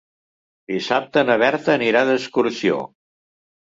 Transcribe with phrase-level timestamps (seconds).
[0.73, 2.85] Dissabte na Berta anirà d'excursió.